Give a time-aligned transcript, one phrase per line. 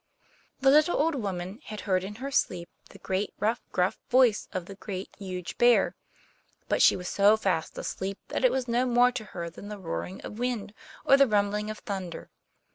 [0.61, 4.65] The little old woman had heard in her sleep the great, rough, gruff voice of
[4.65, 5.95] the Great, Huge Bear;
[6.67, 9.77] but she was so fast asleep that it was no more to her than the
[9.77, 10.73] roaring of wind
[11.05, 12.31] or the rumbling of thunder.